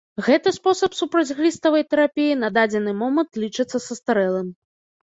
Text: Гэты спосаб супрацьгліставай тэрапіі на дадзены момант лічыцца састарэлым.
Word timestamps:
Гэты 0.27 0.53
спосаб 0.55 0.95
супрацьгліставай 0.99 1.83
тэрапіі 1.91 2.33
на 2.45 2.49
дадзены 2.59 2.99
момант 3.05 3.31
лічыцца 3.45 3.77
састарэлым. 3.89 4.55